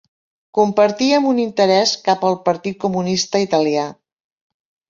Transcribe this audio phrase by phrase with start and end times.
[0.59, 3.85] Compartíem un interès cap al Partit Comunista Italià.